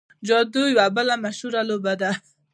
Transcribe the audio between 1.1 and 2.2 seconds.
مشهوره لوبه ده.